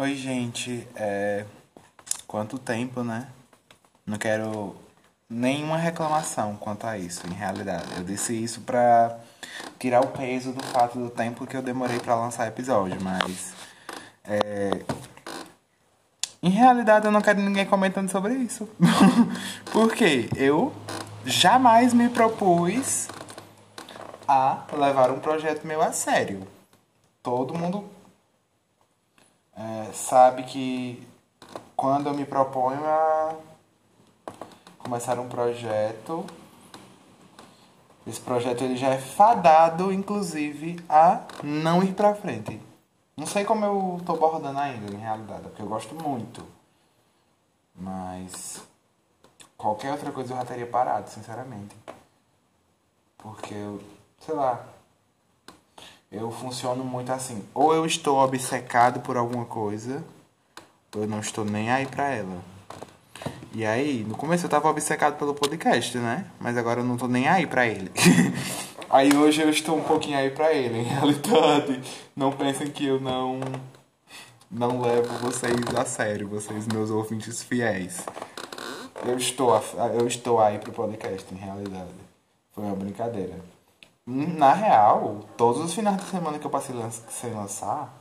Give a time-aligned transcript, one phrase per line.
[0.00, 0.86] Oi, gente.
[0.94, 1.44] É...
[2.24, 3.26] Quanto tempo, né?
[4.06, 4.76] Não quero
[5.28, 7.88] nenhuma reclamação quanto a isso, em realidade.
[7.96, 9.18] Eu disse isso pra
[9.76, 13.52] tirar o peso do fato do tempo que eu demorei pra lançar episódio, mas.
[14.22, 14.84] É...
[16.40, 18.68] Em realidade, eu não quero ninguém comentando sobre isso.
[19.72, 20.72] Porque eu
[21.24, 23.08] jamais me propus
[24.28, 26.46] a levar um projeto meu a sério.
[27.20, 27.97] Todo mundo
[29.58, 31.04] é, sabe que
[31.74, 33.34] quando eu me proponho a
[34.78, 36.24] começar um projeto,
[38.06, 42.60] esse projeto ele já é fadado, inclusive, a não ir pra frente.
[43.16, 46.46] Não sei como eu tô bordando ainda, em realidade, porque eu gosto muito.
[47.74, 48.62] Mas
[49.56, 51.76] qualquer outra coisa eu já teria parado, sinceramente.
[53.18, 53.82] Porque eu,
[54.20, 54.64] sei lá,
[56.10, 57.42] eu funciono muito assim.
[57.54, 60.02] Ou eu estou obcecado por alguma coisa,
[60.94, 62.42] ou eu não estou nem aí pra ela.
[63.54, 66.26] E aí, no começo eu tava obcecado pelo podcast, né?
[66.38, 67.90] Mas agora eu não tô nem aí pra ele.
[68.88, 71.80] aí hoje eu estou um pouquinho aí pra ele, em realidade.
[72.14, 73.40] Não pensem que eu não
[74.50, 78.04] não levo vocês a sério, vocês meus ouvintes fiéis.
[79.04, 79.62] Eu estou,
[79.98, 81.92] eu estou aí pro podcast, em realidade.
[82.54, 83.38] Foi uma brincadeira.
[84.10, 86.74] Na real, todos os finais de semana que eu passei
[87.10, 87.92] sem lançar,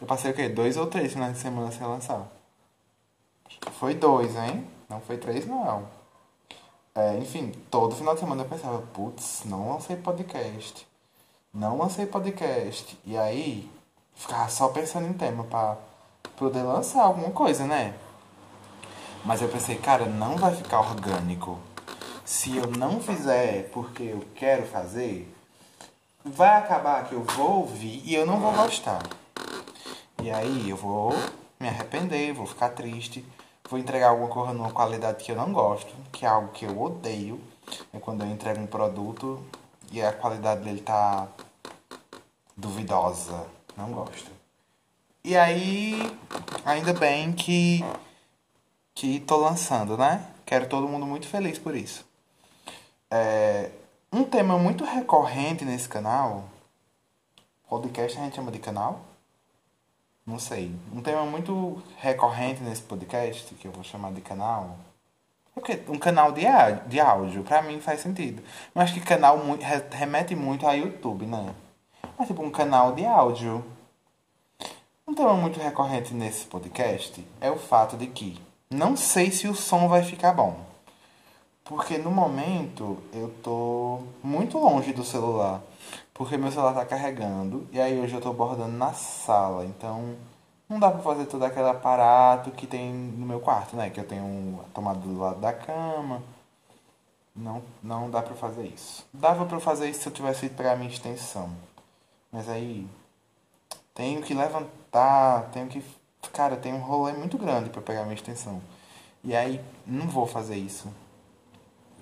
[0.00, 0.48] eu passei o quê?
[0.48, 2.28] Dois ou três finais de semana sem lançar?
[3.72, 4.64] Foi dois, hein?
[4.88, 5.88] Não foi três, não.
[6.94, 10.86] É, enfim, todo final de semana eu pensava, putz, não lancei podcast.
[11.52, 12.96] Não lancei podcast.
[13.04, 13.68] E aí,
[14.14, 15.76] ficava só pensando em tema pra
[16.36, 17.96] poder lançar alguma coisa, né?
[19.24, 21.58] Mas eu pensei, cara, não vai ficar orgânico.
[22.24, 25.34] Se eu não fizer porque eu quero fazer,
[26.32, 29.02] vai acabar que eu vou ouvir e eu não vou gostar.
[30.22, 31.12] E aí eu vou
[31.58, 33.24] me arrepender, vou ficar triste,
[33.68, 36.80] vou entregar alguma coisa numa qualidade que eu não gosto, que é algo que eu
[36.80, 37.40] odeio.
[37.92, 39.42] É quando eu entrego um produto
[39.92, 41.28] e a qualidade dele tá
[42.56, 43.46] duvidosa.
[43.76, 44.30] Não gosto.
[45.24, 46.00] E aí,
[46.64, 47.84] ainda bem que
[48.94, 50.26] que tô lançando, né?
[50.44, 52.04] Quero todo mundo muito feliz por isso.
[53.08, 53.70] É,
[54.12, 56.44] um tema muito recorrente nesse canal,
[57.68, 59.00] podcast a gente chama de canal?
[60.26, 60.74] Não sei.
[60.92, 64.76] Um tema muito recorrente nesse podcast, que eu vou chamar de canal,
[65.56, 66.42] é porque um canal de,
[66.86, 68.42] de áudio, pra mim faz sentido.
[68.74, 71.54] Mas que canal muito, remete muito a YouTube, né?
[72.16, 73.64] Mas tipo, um canal de áudio.
[75.06, 78.38] Um tema muito recorrente nesse podcast é o fato de que
[78.70, 80.67] não sei se o som vai ficar bom.
[81.68, 85.60] Porque no momento eu tô muito longe do celular.
[86.14, 87.68] Porque meu celular tá carregando.
[87.70, 89.66] E aí hoje eu tô bordando na sala.
[89.66, 90.16] Então
[90.66, 93.90] não dá pra fazer todo aquele aparato que tem no meu quarto, né?
[93.90, 96.22] Que eu tenho a tomada do lado da cama.
[97.36, 99.06] Não, não dá pra fazer isso.
[99.12, 101.50] Dava pra fazer isso se eu tivesse ido pegar minha extensão.
[102.32, 102.86] Mas aí
[103.94, 105.84] tenho que levantar, tenho que
[106.32, 108.60] cara, tem um rolê muito grande para pegar minha extensão.
[109.22, 110.88] E aí, não vou fazer isso.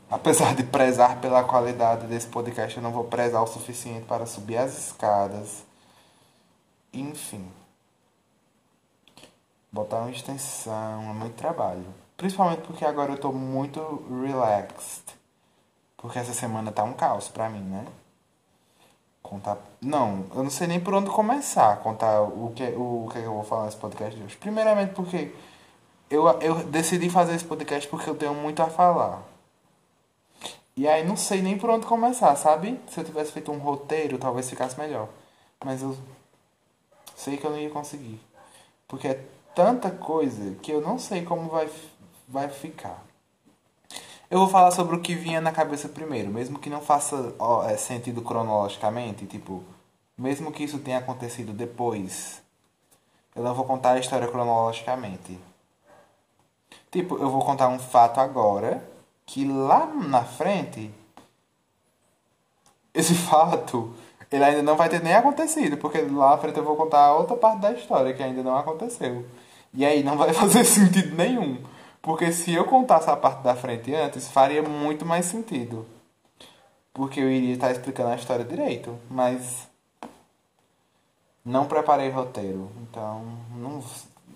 [0.09, 4.57] Apesar de prezar pela qualidade desse podcast, eu não vou prezar o suficiente para subir
[4.57, 5.65] as escadas.
[6.93, 7.45] Enfim.
[9.73, 11.85] Botar uma extensão é muito trabalho.
[12.17, 15.03] Principalmente porque agora eu tô muito relaxed.
[15.97, 17.85] Porque essa semana tá um caos pra mim, né?
[19.23, 19.59] Contar.
[19.81, 23.35] Não, eu não sei nem por onde começar contar o que, o, o que eu
[23.35, 24.37] vou falar nesse podcast de hoje.
[24.37, 25.35] Primeiramente porque
[26.09, 29.36] eu, eu decidi fazer esse podcast porque eu tenho muito a falar.
[30.77, 32.79] E aí não sei nem por onde começar, sabe?
[32.89, 35.09] Se eu tivesse feito um roteiro, talvez ficasse melhor.
[35.65, 35.97] Mas eu
[37.17, 38.21] sei que eu não ia conseguir.
[38.87, 41.69] Porque é tanta coisa que eu não sei como vai,
[42.29, 43.03] vai ficar.
[44.31, 47.65] Eu vou falar sobre o que vinha na cabeça primeiro, mesmo que não faça ó,
[47.65, 49.63] é, sentido cronologicamente, tipo,
[50.19, 52.43] mesmo que isso tenha acontecido depois,
[53.37, 55.39] eu não vou contar a história cronologicamente.
[56.91, 58.83] Tipo, eu vou contar um fato agora,
[59.27, 60.91] que lá na frente,
[62.95, 63.93] esse fato,
[64.31, 67.37] ele ainda não vai ter nem acontecido, porque lá na frente eu vou contar outra
[67.37, 69.27] parte da história que ainda não aconteceu.
[69.75, 71.63] E aí não vai fazer sentido nenhum.
[72.01, 75.85] Porque se eu contasse a parte da frente antes, faria muito mais sentido.
[76.95, 78.97] Porque eu iria estar explicando a história direito.
[79.11, 79.69] Mas
[81.45, 82.71] não preparei roteiro.
[82.83, 83.25] Então
[83.57, 83.83] não,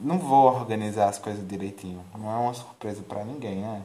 [0.00, 2.04] não vou organizar as coisas direitinho.
[2.18, 3.82] Não é uma surpresa para ninguém, né?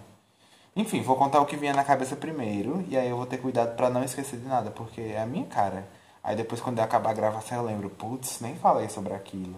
[0.76, 2.84] Enfim, vou contar o que vinha na cabeça primeiro.
[2.90, 4.72] E aí eu vou ter cuidado para não esquecer de nada.
[4.72, 5.88] Porque é a minha cara.
[6.24, 7.90] Aí depois quando eu acabar a gravação eu lembro.
[7.90, 9.56] Putz, nem falei sobre aquilo.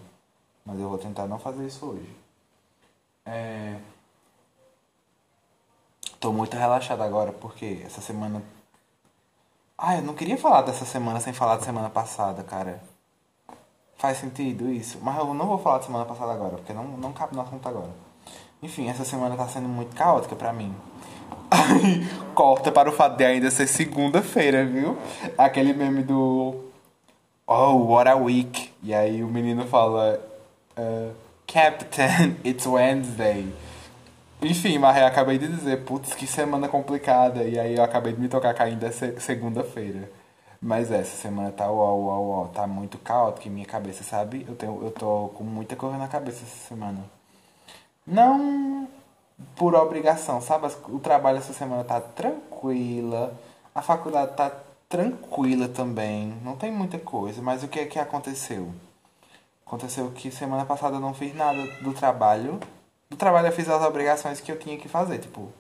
[0.66, 2.16] Mas eu vou tentar não fazer isso hoje.
[3.26, 3.80] É...
[6.20, 8.42] Tô muito relaxado agora porque essa semana.
[9.78, 12.82] Ah, eu não queria falar dessa semana sem falar da semana passada, cara.
[13.98, 15.00] Faz sentido isso?
[15.02, 17.68] Mas eu não vou falar da semana passada agora, porque não, não cabe no assunto
[17.68, 18.07] agora.
[18.62, 20.74] Enfim, essa semana tá sendo muito caótica pra mim.
[22.34, 24.98] Corta para o fato de ainda ser segunda-feira, viu?
[25.38, 26.56] Aquele meme do.
[27.46, 28.72] Oh, what a week.
[28.82, 30.20] E aí o menino fala.
[30.78, 31.14] Uh,
[31.48, 33.48] Captain, it's Wednesday.
[34.42, 37.44] Enfim, mas acabei de dizer, putz, que semana complicada.
[37.44, 40.12] E aí eu acabei de me tocar que ainda é segunda-feira.
[40.62, 44.46] Mas essa semana tá uau, uau, uau, tá muito caótico em minha cabeça, sabe?
[44.48, 47.17] Eu, tenho, eu tô com muita coisa na cabeça essa semana.
[48.08, 48.88] Não
[49.56, 50.68] por obrigação, sabe?
[50.88, 53.34] O trabalho essa semana tá tranquila,
[53.76, 54.52] a faculdade tá
[54.90, 58.72] tranquila também, não tem muita coisa, mas o que é que aconteceu?
[59.66, 62.60] Aconteceu que semana passada eu não fiz nada do trabalho.
[63.10, 65.52] Do trabalho eu fiz as obrigações que eu tinha que fazer, tipo,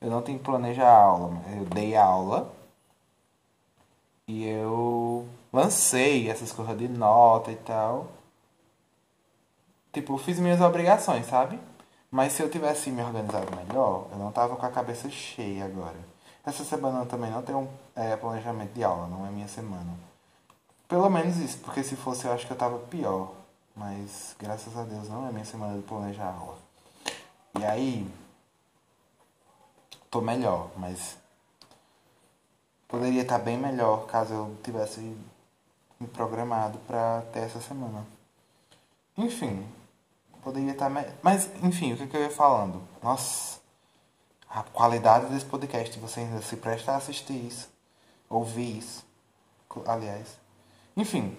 [0.00, 2.52] eu não tenho que planejar a aula, eu dei aula
[4.26, 8.08] e eu lancei essas coisas de nota e tal.
[9.92, 11.58] Tipo, fiz minhas obrigações, sabe?
[12.10, 15.96] Mas se eu tivesse me organizado melhor, eu não tava com a cabeça cheia agora.
[16.44, 19.92] Essa semana eu também não tenho é, planejamento de aula, não é minha semana.
[20.88, 23.32] Pelo menos isso, porque se fosse eu acho que eu tava pior.
[23.76, 26.58] Mas graças a Deus não é minha semana de planejar aula.
[27.60, 28.10] E aí,
[30.10, 31.16] tô melhor, mas
[32.88, 35.00] poderia estar bem melhor caso eu tivesse
[36.00, 38.04] me programado para ter essa semana.
[39.16, 39.64] Enfim,
[40.42, 41.12] poderia estar melhor.
[41.22, 42.82] Mas, enfim, o que, que eu ia falando?
[43.02, 43.58] Nossa,
[44.48, 47.68] a qualidade desse podcast, você ainda se presta a assistir isso,
[48.28, 49.04] ouvir isso,
[49.86, 50.38] aliás.
[50.96, 51.36] Enfim,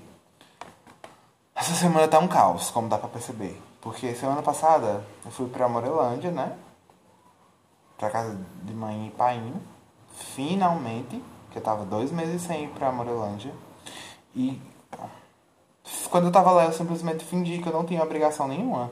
[1.55, 3.61] essa semana tá um caos, como dá pra perceber.
[3.81, 6.57] Porque semana passada eu fui pra Morelândia, né?
[7.97, 9.41] Pra casa de mãe e pai.
[10.35, 11.21] Finalmente
[11.51, 13.53] que eu tava dois meses sem ir pra Morelândia.
[14.35, 14.61] E
[16.09, 18.91] quando eu tava lá, eu simplesmente fingi que eu não tinha obrigação nenhuma.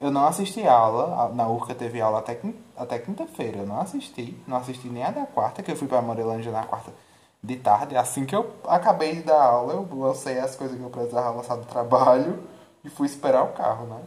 [0.00, 2.40] Eu não assisti aula, na URCA teve aula até,
[2.76, 3.58] até quinta-feira.
[3.58, 6.62] Eu não assisti, não assisti nem a da quarta, que eu fui pra Morelândia na
[6.64, 6.92] quarta
[7.42, 7.96] de tarde.
[7.96, 11.56] Assim que eu acabei de dar aula, eu lancei as coisas que eu precisava lançar
[11.56, 12.42] do trabalho
[12.84, 14.00] e fui esperar o carro, né?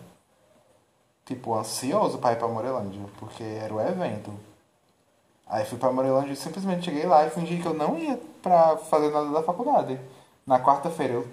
[1.25, 4.31] Tipo, ansioso pra ir pra Morelândia, porque era o evento.
[5.47, 8.77] Aí fui pra Morelândia e simplesmente cheguei lá e fingi que eu não ia pra
[8.77, 9.99] fazer nada da faculdade.
[10.47, 11.27] Na quarta-feira eu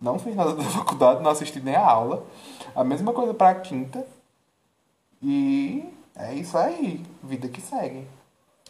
[0.00, 2.24] não fiz nada da faculdade, não assisti nem a aula.
[2.74, 4.06] A mesma coisa pra quinta.
[5.22, 5.84] E
[6.14, 8.06] é isso aí, vida que segue.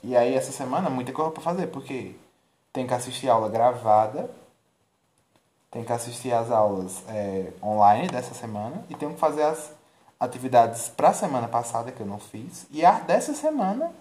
[0.02, 2.14] E aí essa semana muita coisa pra fazer, porque
[2.72, 4.30] tem que assistir aula gravada,
[5.70, 9.72] tem que assistir as aulas é, online dessa semana e tem que fazer as
[10.18, 13.92] atividades pra semana passada que eu não fiz e a dessa semana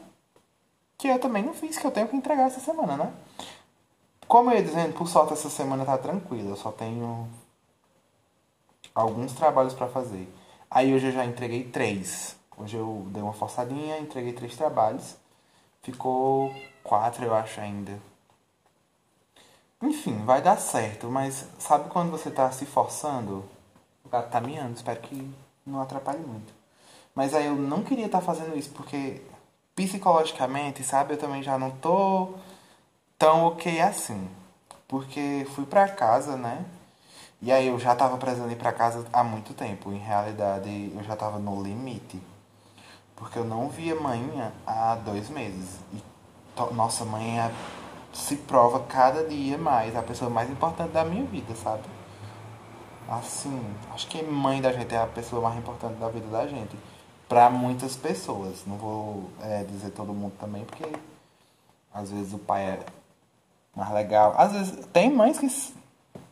[0.97, 3.13] que eu também não fiz, que eu tenho que entregar essa semana, né?
[4.27, 7.29] Como eu ia dizendo, por sorte essa semana tá tranquila, eu só tenho
[8.93, 10.27] alguns trabalhos para fazer.
[10.69, 12.35] Aí hoje eu já entreguei três.
[12.57, 15.15] Hoje eu dei uma forçadinha, entreguei três trabalhos.
[15.81, 16.53] Ficou
[16.83, 17.97] quatro, eu acho, ainda.
[19.81, 23.45] Enfim, vai dar certo, mas sabe quando você tá se forçando?
[24.03, 25.31] O gato tá miando, espero que
[25.65, 26.51] não atrapalhe muito.
[27.15, 29.21] Mas aí eu não queria estar tá fazendo isso, porque
[29.75, 32.33] psicologicamente, sabe, eu também já não tô
[33.17, 34.27] tão ok assim.
[34.87, 36.65] Porque fui pra casa, né?
[37.41, 39.91] E aí eu já tava precisando ir pra casa há muito tempo.
[39.91, 42.21] Em realidade, eu já tava no limite.
[43.15, 45.79] Porque eu não via mãe há dois meses.
[45.93, 46.01] E,
[46.73, 47.51] nossa, mãe é,
[48.13, 49.95] se prova cada dia mais.
[49.95, 51.83] A pessoa mais importante da minha vida, sabe?
[53.09, 53.61] Assim,
[53.93, 56.77] acho que mãe da gente é a pessoa mais importante da vida da gente
[57.27, 58.63] para muitas pessoas.
[58.65, 60.85] Não vou é, dizer todo mundo também, porque
[61.93, 62.79] às vezes o pai é
[63.77, 64.33] mais legal.
[64.35, 65.47] Às vezes tem mães que.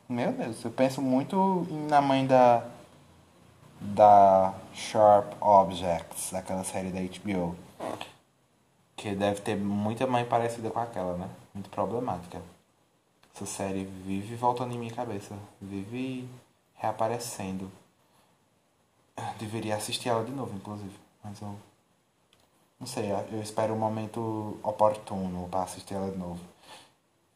[0.09, 2.65] Meu Deus, eu penso muito na mãe da.
[3.79, 7.55] Da Sharp Objects, daquela série da HBO.
[8.95, 11.29] Que deve ter muita mãe parecida com aquela, né?
[11.53, 12.41] Muito problemática.
[13.35, 15.35] Essa série vive voltando em minha cabeça.
[15.61, 16.27] Vive
[16.75, 17.69] reaparecendo.
[19.37, 20.95] Deveria assistir ela de novo, inclusive.
[21.23, 21.55] Mas eu.
[22.79, 26.39] Não sei, eu espero um momento oportuno para assistir ela de novo.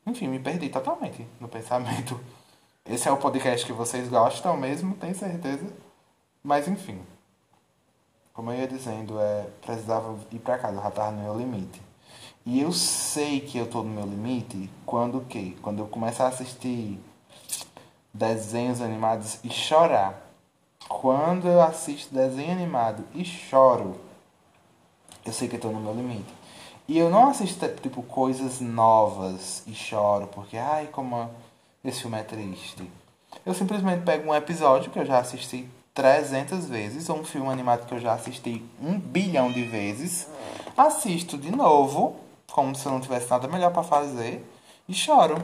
[0.09, 2.19] Enfim, me perdi totalmente no pensamento.
[2.83, 5.71] Esse é o podcast que vocês gostam mesmo, tenho certeza.
[6.43, 6.99] Mas enfim.
[8.33, 11.79] Como eu ia dizendo, é, precisava ir pra casa, já tava no meu limite.
[12.45, 15.55] E eu sei que eu tô no meu limite quando o quê?
[15.61, 16.99] Quando eu começar a assistir
[18.11, 20.25] desenhos animados e chorar
[20.87, 23.95] quando eu assisto desenho animado e choro,
[25.23, 26.38] eu sei que eu tô no meu limite.
[26.89, 31.29] E eu não assisto, tipo, coisas novas e choro, porque, ai, como
[31.85, 32.89] esse filme é triste.
[33.45, 37.85] Eu simplesmente pego um episódio que eu já assisti 300 vezes, ou um filme animado
[37.85, 40.27] que eu já assisti um bilhão de vezes,
[40.75, 42.15] assisto de novo,
[42.51, 44.43] como se eu não tivesse nada melhor para fazer,
[44.87, 45.37] e choro.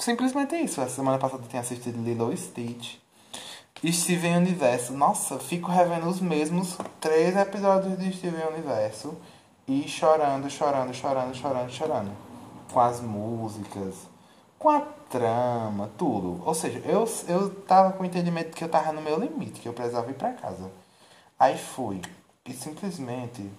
[0.00, 0.80] Simplesmente isso.
[0.80, 2.96] A semana passada eu tinha assistido Lilo Stitch.
[3.86, 4.92] Steven Universo.
[4.94, 9.16] Nossa, fico revendo os mesmos três episódios de Steven Universo
[9.68, 12.10] e chorando, chorando, chorando, chorando, chorando.
[12.72, 13.94] Com as músicas,
[14.58, 16.42] com a trama, tudo.
[16.44, 19.68] Ou seja, eu, eu tava com o entendimento que eu tava no meu limite, que
[19.68, 20.70] eu precisava ir pra casa.
[21.38, 22.00] Aí fui.
[22.46, 23.50] E simplesmente.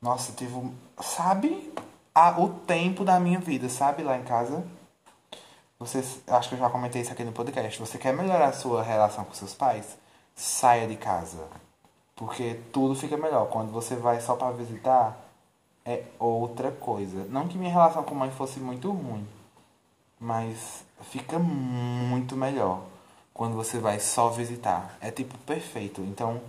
[0.00, 0.74] Nossa, tive um.
[1.00, 1.72] Sabe
[2.14, 4.02] a, o tempo da minha vida, sabe?
[4.02, 4.64] Lá em casa.
[5.78, 7.78] Você, acho que eu já comentei isso aqui no podcast.
[7.78, 9.98] Você quer melhorar a sua relação com seus pais?
[10.34, 11.46] Saia de casa.
[12.20, 13.48] Porque tudo fica melhor.
[13.48, 15.18] Quando você vai só para visitar,
[15.86, 17.24] é outra coisa.
[17.30, 19.26] Não que minha relação com mãe fosse muito ruim,
[20.20, 22.82] mas fica muito melhor
[23.32, 24.98] quando você vai só visitar.
[25.00, 26.02] É tipo perfeito.
[26.02, 26.42] Então,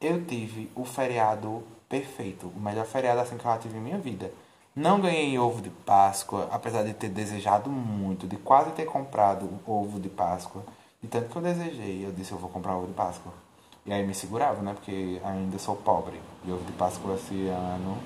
[0.00, 3.98] eu tive o feriado perfeito, o melhor feriado assim que eu já tive em minha
[3.98, 4.32] vida.
[4.74, 10.00] Não ganhei ovo de Páscoa, apesar de ter desejado muito, de quase ter comprado ovo
[10.00, 10.64] de Páscoa.
[11.00, 13.43] De tanto que eu desejei, eu disse eu vou comprar ovo de Páscoa.
[13.86, 14.72] E aí me segurava, né?
[14.72, 16.20] Porque ainda sou pobre.
[16.44, 17.98] E ovo de Páscoa esse ano.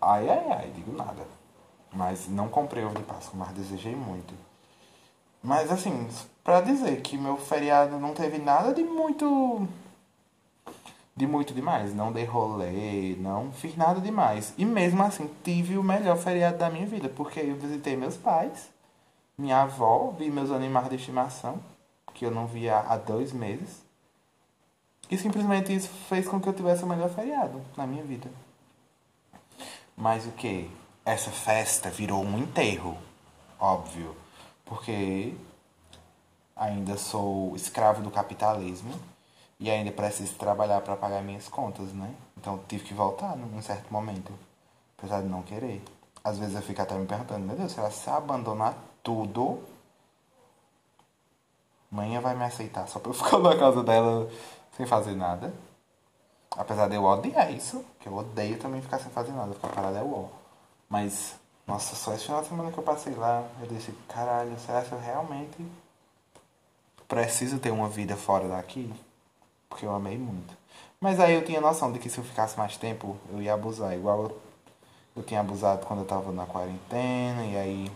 [0.00, 1.26] Ai, ai, ai, digo nada.
[1.92, 4.34] Mas não comprei ovo de Páscoa, mas desejei muito.
[5.42, 6.08] Mas assim,
[6.42, 9.68] pra dizer que meu feriado não teve nada de muito.
[11.14, 11.94] De muito demais.
[11.94, 14.54] Não dei rolê, não fiz nada demais.
[14.56, 17.08] E mesmo assim, tive o melhor feriado da minha vida.
[17.10, 18.70] Porque eu visitei meus pais,
[19.36, 21.60] minha avó, vi meus animais de estimação,
[22.14, 23.81] que eu não via há dois meses.
[25.12, 28.30] E simplesmente isso fez com que eu tivesse o melhor feriado na minha vida.
[29.94, 30.70] Mas o que?
[31.04, 32.96] Essa festa virou um enterro,
[33.60, 34.16] óbvio.
[34.64, 35.34] Porque
[36.56, 38.98] ainda sou escravo do capitalismo
[39.60, 42.14] e ainda preciso trabalhar para pagar minhas contas, né?
[42.38, 44.32] Então tive que voltar num certo momento,
[44.96, 45.84] apesar de não querer.
[46.24, 49.62] Às vezes eu fico até me perguntando, meu Deus, se ela se abandonar tudo,
[51.92, 54.26] amanhã vai me aceitar só pra eu ficar na casa dela
[54.72, 55.52] sem fazer nada.
[56.56, 59.96] Apesar de eu odiar isso, que eu odeio também ficar sem fazer nada, ficar parado
[59.96, 60.28] é o
[60.88, 61.34] Mas,
[61.66, 64.92] nossa, só esse final de semana que eu passei lá, eu disse, caralho, será que
[64.92, 65.66] eu realmente
[67.08, 68.92] preciso ter uma vida fora daqui?
[69.68, 70.54] Porque eu amei muito.
[71.00, 73.94] Mas aí eu tinha noção de que se eu ficasse mais tempo, eu ia abusar.
[73.94, 74.40] Igual eu,
[75.16, 77.92] eu tinha abusado quando eu tava na quarentena, e aí.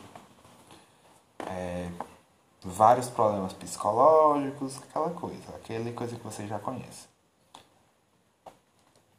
[1.47, 1.89] É,
[2.67, 7.07] vários problemas psicológicos, aquela coisa, aquela coisa que você já conhece.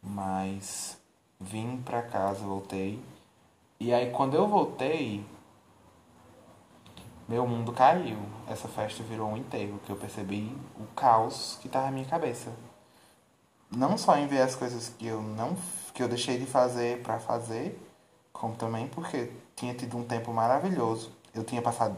[0.03, 0.97] Mas
[1.39, 3.01] vim pra casa, voltei.
[3.79, 5.25] E aí quando eu voltei,
[7.27, 8.17] meu mundo caiu.
[8.47, 12.51] Essa festa virou um enterro, que eu percebi o caos que tava na minha cabeça.
[13.71, 15.55] Não só em ver as coisas que eu não
[15.93, 17.81] que eu deixei de fazer para fazer,
[18.31, 21.11] como também porque tinha tido um tempo maravilhoso.
[21.33, 21.97] Eu tinha passado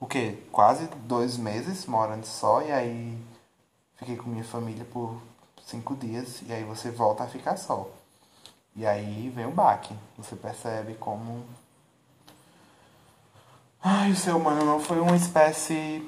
[0.00, 0.38] o quê?
[0.50, 3.22] Quase dois meses morando só e aí
[3.96, 5.20] fiquei com minha família por
[5.66, 7.86] cinco dias e aí você volta a ficar só.
[8.74, 9.94] E aí vem o baque.
[10.16, 11.44] Você percebe como.
[13.82, 16.02] Ai, o ser humano não foi uma espécie.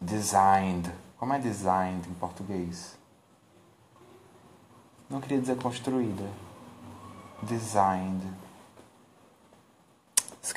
[0.00, 0.90] designed.
[1.18, 2.96] Como é designed em português?
[5.10, 6.24] Não queria dizer construída.
[7.42, 8.24] Designed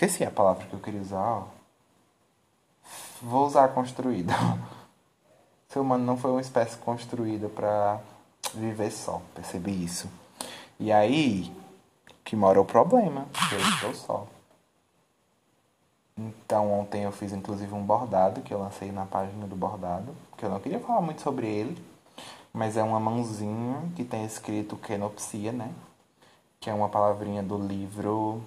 [0.01, 1.46] Esqueci a palavra que eu queria usar.
[3.22, 4.34] Vou usar construída.
[4.34, 4.58] O
[5.72, 8.00] ser humano não foi uma espécie construída para
[8.51, 9.22] viver só.
[9.36, 10.10] Percebi isso.
[10.79, 11.55] E aí
[12.24, 13.27] que mora o problema.
[13.51, 14.27] Eu estou só.
[16.17, 20.15] Então ontem eu fiz inclusive um bordado que eu lancei na página do bordado.
[20.36, 21.79] Que eu não queria falar muito sobre ele.
[22.51, 25.72] Mas é uma mãozinha que tem escrito kenopsia, né?
[26.60, 28.43] Que é uma palavrinha do livro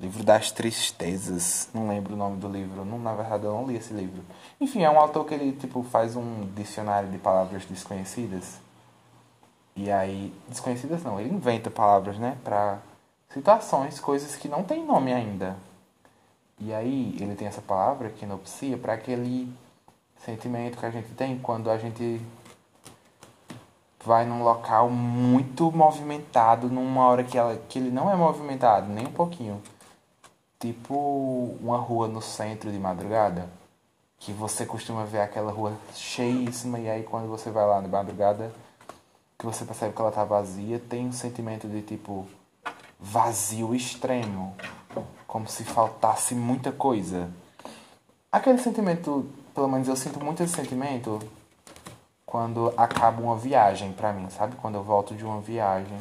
[0.00, 1.68] Livro das Tristezas.
[1.72, 2.84] Não lembro o nome do livro.
[2.84, 4.22] Não, na verdade, eu não li esse livro.
[4.60, 8.58] Enfim, é um autor que ele tipo faz um dicionário de palavras desconhecidas.
[9.76, 12.78] E aí, desconhecidas não, ele inventa palavras, né, para
[13.30, 15.56] situações, coisas que não tem nome ainda.
[16.60, 19.52] E aí, ele tem essa palavra, quinopsia, para aquele
[20.24, 22.20] sentimento que a gente tem quando a gente
[24.04, 29.06] vai num local muito movimentado, numa hora que, ela, que ele não é movimentado, nem
[29.06, 29.60] um pouquinho
[30.64, 33.50] tipo uma rua no centro de madrugada,
[34.18, 38.50] que você costuma ver aquela rua cheíssima e aí quando você vai lá de madrugada,
[39.38, 42.26] que você percebe que ela tá vazia, tem um sentimento de tipo
[42.98, 44.56] vazio extremo,
[45.26, 47.30] como se faltasse muita coisa.
[48.32, 51.18] Aquele sentimento, pelo menos eu sinto muito esse sentimento
[52.24, 54.56] quando acaba uma viagem pra mim, sabe?
[54.56, 55.98] Quando eu volto de uma viagem.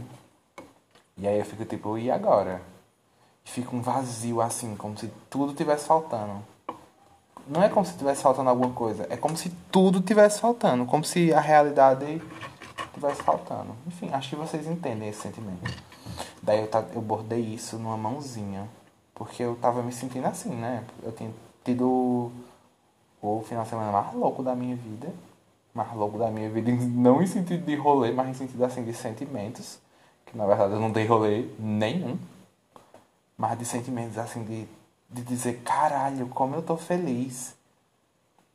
[1.17, 2.72] E aí eu fico tipo, e agora?
[3.43, 6.41] Fica um vazio assim, como se tudo tivesse faltando.
[7.47, 11.03] Não é como se tivesse faltando alguma coisa, é como se tudo tivesse faltando, como
[11.03, 12.21] se a realidade
[12.93, 13.75] tivesse faltando.
[13.85, 15.83] Enfim, acho que vocês entendem esse sentimento.
[16.41, 18.69] Daí eu, eu bordei isso numa mãozinha,
[19.13, 20.85] porque eu tava me sentindo assim, né?
[21.01, 21.31] Eu tinha
[21.63, 22.31] tido
[23.21, 25.13] o final de semana mais louco da minha vida.
[25.73, 28.93] Mais louco da minha vida, não em sentido de rolê, mas em sentido assim de
[28.93, 29.79] sentimentos.
[30.25, 32.17] Que na verdade eu não dei rolê nenhum
[33.43, 34.65] mas de sentimentos assim de,
[35.09, 37.53] de dizer, caralho, como eu tô feliz.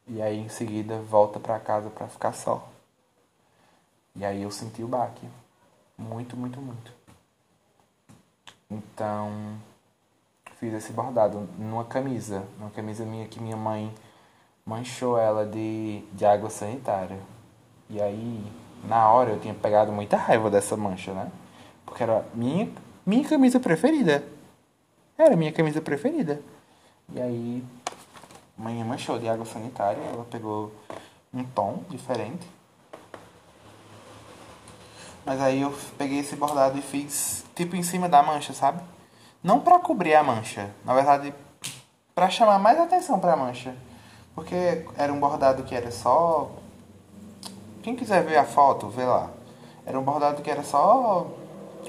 [0.06, 2.66] E aí em seguida volta para casa para ficar só.
[4.16, 5.28] E aí eu senti o baque.
[5.98, 6.90] Muito, muito, muito.
[8.70, 9.58] Então,
[10.58, 13.94] fiz esse bordado numa camisa, numa camisa minha que minha mãe
[14.64, 17.18] manchou ela de, de água sanitária.
[17.90, 18.42] E aí,
[18.84, 21.30] na hora eu tinha pegado muita raiva dessa mancha, né?
[21.84, 22.70] Porque era minha,
[23.04, 24.37] minha camisa preferida.
[25.18, 26.40] Era a minha camisa preferida.
[27.12, 27.64] E aí,
[28.56, 30.70] mãe manchou de água sanitária, ela pegou
[31.34, 32.46] um tom diferente.
[35.26, 38.80] Mas aí eu peguei esse bordado e fiz tipo em cima da mancha, sabe?
[39.42, 41.34] Não pra cobrir a mancha, na verdade,
[42.14, 43.74] pra chamar mais atenção pra mancha.
[44.36, 46.48] Porque era um bordado que era só.
[47.82, 49.30] Quem quiser ver a foto, vê lá.
[49.84, 51.26] Era um bordado que era só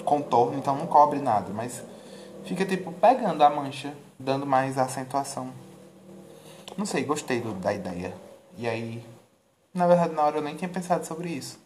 [0.03, 1.83] contorno, então não cobre nada, mas
[2.45, 5.51] fica tipo pegando a mancha, dando mais acentuação.
[6.77, 8.13] Não sei, gostei do, da ideia.
[8.57, 9.05] E aí,
[9.73, 11.59] na verdade, na hora eu nem tinha pensado sobre isso.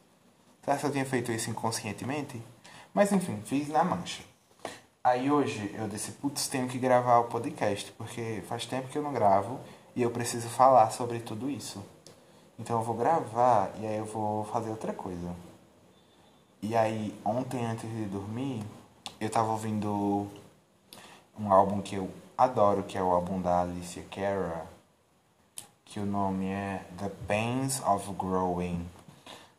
[0.63, 2.41] Será que eu tinha feito isso inconscientemente?
[2.93, 4.23] Mas enfim, fiz na mancha.
[5.03, 9.03] Aí hoje eu disse, putz, tenho que gravar o podcast, porque faz tempo que eu
[9.03, 9.59] não gravo
[9.95, 11.83] e eu preciso falar sobre tudo isso.
[12.57, 15.35] Então eu vou gravar e aí eu vou fazer outra coisa.
[16.61, 18.63] E aí, ontem antes de dormir,
[19.19, 20.27] eu tava ouvindo
[21.39, 24.65] um álbum que eu adoro, que é o álbum da Alicia Cara,
[25.85, 28.87] que o nome é The Pains of Growing.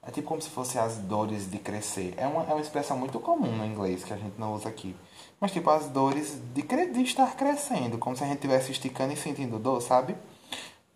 [0.03, 2.15] É tipo como se fosse as dores de crescer.
[2.17, 4.95] É uma, é uma expressão muito comum no inglês que a gente não usa aqui.
[5.41, 9.17] Mas tipo as dores de, de estar crescendo, como se a gente estivesse esticando e
[9.17, 10.15] sentindo dor, sabe?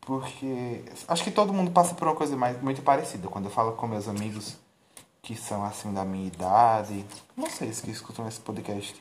[0.01, 3.29] Porque acho que todo mundo passa por uma coisa mais, muito parecida.
[3.29, 4.57] Quando eu falo com meus amigos
[5.23, 7.05] que são assim da minha idade,
[7.37, 8.95] não sei se que escutam esse podcast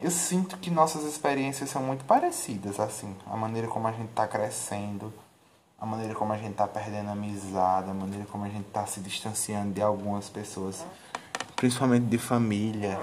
[0.00, 3.16] eu sinto que nossas experiências são muito parecidas, assim.
[3.26, 5.12] A maneira como a gente tá crescendo,
[5.78, 9.00] a maneira como a gente tá perdendo amizade, a maneira como a gente tá se
[9.00, 10.84] distanciando de algumas pessoas,
[11.54, 13.00] principalmente de família,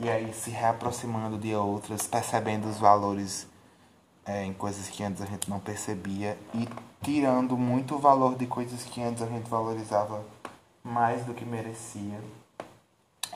[0.00, 3.46] e aí se reaproximando de outras, percebendo os valores
[4.24, 6.68] é, em coisas que antes a gente não percebia e
[7.02, 10.24] tirando muito valor de coisas que antes a gente valorizava
[10.82, 12.20] mais do que merecia.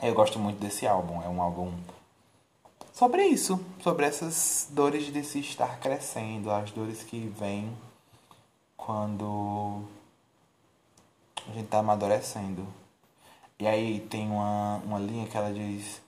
[0.02, 1.72] Eu gosto muito desse álbum, é um álbum
[2.94, 7.76] sobre isso, sobre essas dores de se estar crescendo, as dores que vêm
[8.76, 9.82] quando
[11.48, 12.64] a gente está amadurecendo.
[13.58, 16.00] E aí tem uma, uma linha que ela diz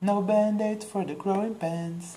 [0.00, 2.16] No band-aid for the growing pains.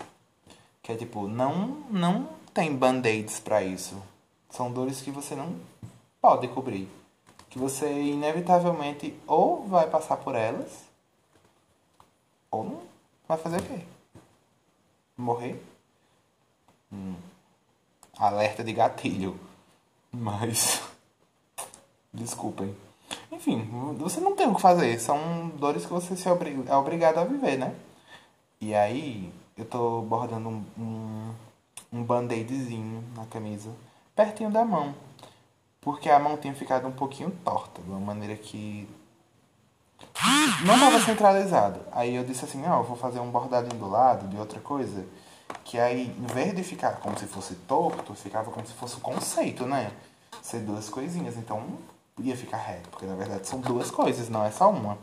[0.82, 4.02] Que é tipo, não, não tem band-aids pra isso.
[4.50, 5.54] São dores que você não
[6.22, 6.88] pode cobrir.
[7.50, 10.84] Que você inevitavelmente ou vai passar por elas,
[12.52, 12.95] ou não
[13.28, 13.80] Vai fazer o quê?
[15.18, 15.62] Morrer?
[16.92, 17.16] Hum.
[18.18, 19.40] Alerta de gatilho.
[20.12, 20.82] Mas.
[22.14, 22.76] Desculpem.
[23.32, 25.00] Enfim, você não tem o que fazer.
[25.00, 26.64] São dores que você se obrig...
[26.68, 27.76] é obrigado a viver, né?
[28.62, 31.34] E aí, eu tô bordando um, um,
[31.92, 33.72] um band-aidzinho na camisa,
[34.16, 34.96] pertinho da mão.
[35.82, 38.88] Porque a mão tinha ficado um pouquinho torta, de uma maneira que
[40.66, 41.80] não estava centralizado.
[41.92, 45.06] Aí eu disse assim, não, eu vou fazer um bordadinho do lado de outra coisa.
[45.64, 49.00] Que aí, em vez de ficar como se fosse torto, ficava como se fosse um
[49.00, 49.92] conceito, né?
[50.42, 51.38] Ser duas coisinhas.
[51.38, 51.64] Então,
[52.20, 52.90] ia ficar reto.
[52.90, 54.98] Porque, na verdade, são duas coisas, não é só uma.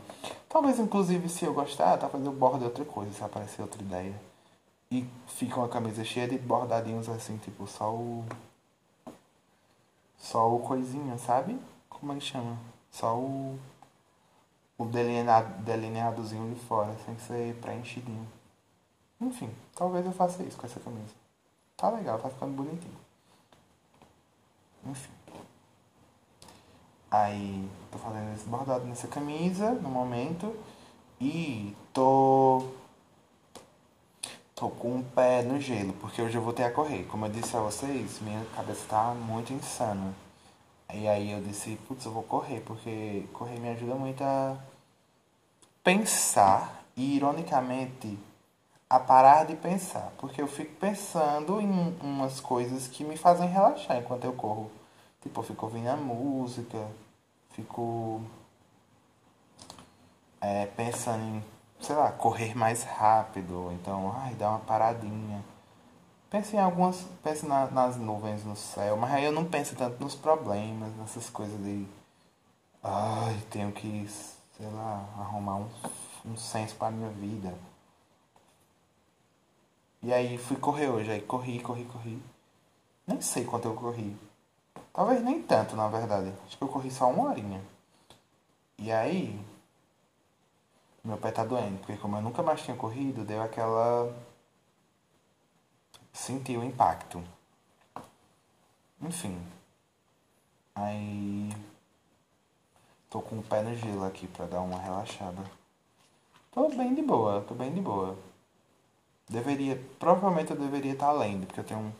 [0.49, 4.13] Talvez, inclusive, se eu gostar, fazendo borda de outra coisa, se aparecer outra ideia.
[4.91, 8.25] E fica uma camisa cheia de bordadinhos assim, tipo, só o...
[10.17, 11.59] Só o coisinha, sabe?
[11.89, 12.57] Como é que chama?
[12.91, 13.59] Só o
[14.83, 18.27] o delineado, delineadozinho de fora, sem ser preenchidinho.
[19.19, 21.13] Enfim, talvez eu faça isso com essa camisa.
[21.77, 22.97] Tá legal, tá ficando bonitinho.
[24.85, 25.11] Enfim.
[27.09, 30.55] Aí, tô fazendo esse bordado nessa camisa no momento.
[31.21, 32.63] E tô.
[34.55, 37.03] Tô com o pé no gelo, porque hoje eu vou ter a correr.
[37.05, 40.13] Como eu disse a vocês, minha cabeça tá muito insana.
[40.93, 44.57] E aí eu disse, putz, eu vou correr, porque correr me ajuda muito a
[45.83, 48.17] pensar e, ironicamente,
[48.89, 50.11] a parar de pensar.
[50.17, 54.71] Porque eu fico pensando em umas coisas que me fazem relaxar enquanto eu corro.
[55.21, 56.77] Tipo, eu fico ouvindo a música,
[57.51, 58.21] fico
[60.41, 61.43] é, pensando em,
[61.79, 65.43] sei lá, correr mais rápido, então, ai, dar uma paradinha.
[66.29, 70.03] Penso em algumas, penso na, nas nuvens no céu, mas aí eu não penso tanto
[70.03, 71.87] nos problemas, nessas coisas de,
[72.83, 74.09] ai, tenho que,
[74.63, 75.69] sei lá, arrumar um,
[76.25, 77.53] um senso para minha vida.
[80.01, 82.23] E aí fui correr hoje, aí corri, corri, corri.
[83.05, 84.17] Nem sei quanto eu corri.
[84.93, 86.31] Talvez nem tanto, na verdade.
[86.45, 87.61] Acho que eu corri só uma horinha.
[88.77, 89.37] E aí,
[91.03, 94.13] meu pé tá doendo, porque como eu nunca mais tinha corrido, deu aquela.
[96.13, 97.21] Senti o impacto.
[99.01, 99.41] Enfim.
[100.75, 101.72] Aí.
[103.13, 105.43] Tô com o pé no gelo aqui pra dar uma relaxada.
[106.51, 108.17] Tô bem de boa, tô bem de boa.
[109.29, 109.79] Deveria.
[109.99, 111.93] Provavelmente eu deveria estar lendo, porque eu tenho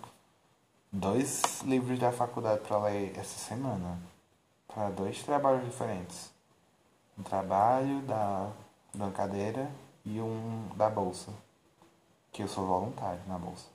[0.91, 3.99] dois livros da faculdade para ler essa semana.
[4.67, 6.31] Para dois trabalhos diferentes.
[7.15, 8.49] Um trabalho da
[8.91, 9.69] da cadeira
[10.03, 11.31] e um da bolsa,
[12.31, 13.67] que eu sou voluntário na bolsa.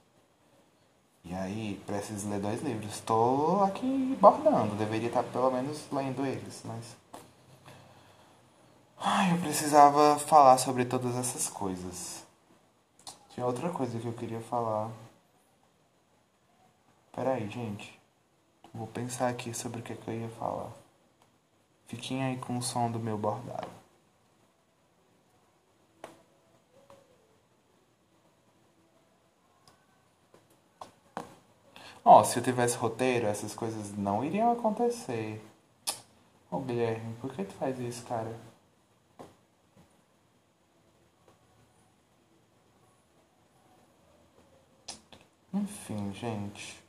[1.25, 2.95] E aí, preciso ler dois livros.
[2.95, 7.08] Estou aqui bordando, deveria estar pelo menos lendo eles, mas.
[9.01, 12.27] Ai, eu precisava falar sobre todas essas coisas.
[13.31, 14.91] Tinha outra coisa que eu queria falar.
[17.13, 17.99] Peraí, gente.
[18.75, 20.71] Vou pensar aqui sobre o que, é que eu ia falar.
[21.87, 23.69] Fiquem aí com o som do meu bordado.
[32.05, 35.45] Ó, se eu tivesse roteiro, essas coisas não iriam acontecer.
[36.51, 38.48] Ô oh, Guilherme, por que tu faz isso, cara?
[45.53, 46.83] Enfim, gente.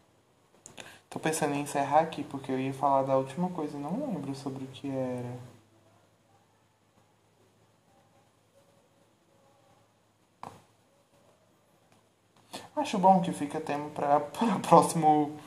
[1.10, 4.36] Tô pensando em encerrar aqui porque eu ia falar da última coisa e não lembro
[4.36, 5.39] sobre o que era.
[12.76, 15.38] Acho bom que fica tempo para o próximo,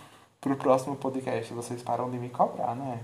[0.40, 1.52] pro próximo podcast.
[1.54, 3.02] Vocês param de me cobrar, né?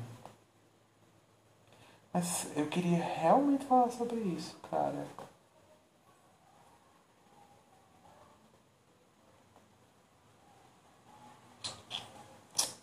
[2.12, 5.06] Mas eu queria realmente falar sobre isso, cara.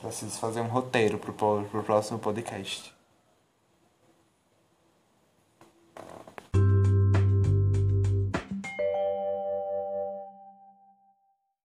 [0.06, 2.95] Preciso fazer um roteiro pro, pro próximo podcast.